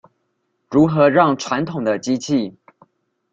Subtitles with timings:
[0.71, 2.55] 如何讓傳統的機器